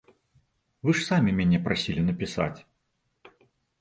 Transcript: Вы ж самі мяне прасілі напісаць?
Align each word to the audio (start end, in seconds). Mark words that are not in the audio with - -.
Вы 0.87 0.95
ж 0.99 1.03
самі 1.09 1.35
мяне 1.39 1.57
прасілі 1.67 2.07
напісаць? 2.09 2.59